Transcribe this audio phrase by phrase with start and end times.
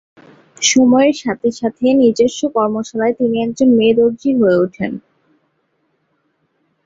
[0.63, 4.91] সময়ের সাথে সাথে নিজস্ব কর্মশালায় তিনি একজন মেয়ে-দর্জি হয়ে ওঠেন।